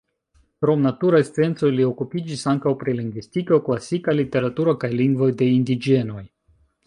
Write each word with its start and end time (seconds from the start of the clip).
Krom 0.63 0.85
naturaj 0.85 1.19
sciencoj 1.27 1.69
li 1.75 1.85
okupiĝis 1.89 2.45
ankaŭ 2.53 2.73
pri 2.83 2.95
lingvistiko, 3.01 3.61
klasika 3.67 4.17
literaturo, 4.21 4.75
kaj 4.85 4.91
lingvoj 5.03 5.31
de 5.43 5.51
indiĝenoj. 5.59 6.27